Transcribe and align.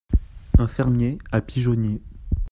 Un 0.57 0.65
fermier, 0.65 1.19
à 1.31 1.41
pigeonnier. 1.41 2.01